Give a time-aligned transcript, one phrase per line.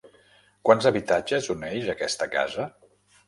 [0.69, 2.69] Quants habitatges uneix aquesta casa?